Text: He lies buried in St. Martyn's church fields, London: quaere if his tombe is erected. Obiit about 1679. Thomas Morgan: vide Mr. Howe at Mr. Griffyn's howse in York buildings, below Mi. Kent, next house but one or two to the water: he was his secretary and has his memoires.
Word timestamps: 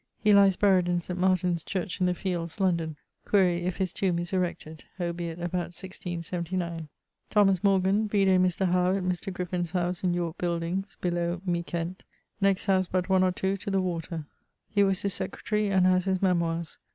He 0.17 0.33
lies 0.33 0.55
buried 0.55 0.89
in 0.89 0.99
St. 0.99 1.19
Martyn's 1.19 1.61
church 1.63 1.99
fields, 1.99 2.59
London: 2.59 2.97
quaere 3.23 3.63
if 3.63 3.77
his 3.77 3.93
tombe 3.93 4.17
is 4.17 4.33
erected. 4.33 4.83
Obiit 4.99 5.33
about 5.33 5.77
1679. 5.77 6.89
Thomas 7.29 7.63
Morgan: 7.63 8.07
vide 8.07 8.41
Mr. 8.41 8.65
Howe 8.71 8.95
at 8.95 9.03
Mr. 9.03 9.31
Griffyn's 9.31 9.69
howse 9.73 10.03
in 10.03 10.15
York 10.15 10.39
buildings, 10.39 10.97
below 11.01 11.39
Mi. 11.45 11.61
Kent, 11.61 12.01
next 12.41 12.65
house 12.65 12.87
but 12.87 13.09
one 13.09 13.21
or 13.21 13.31
two 13.31 13.55
to 13.57 13.69
the 13.69 13.79
water: 13.79 14.25
he 14.67 14.83
was 14.83 15.03
his 15.03 15.13
secretary 15.13 15.69
and 15.69 15.85
has 15.85 16.05
his 16.05 16.19
memoires. 16.19 16.79